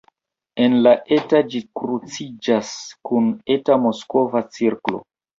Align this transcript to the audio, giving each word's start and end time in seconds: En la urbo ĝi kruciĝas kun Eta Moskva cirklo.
En 0.67 0.75
la 0.85 0.91
urbo 1.17 1.41
ĝi 1.55 1.59
kruciĝas 1.79 2.71
kun 3.09 3.27
Eta 3.57 3.77
Moskva 3.83 4.41
cirklo. 4.57 5.03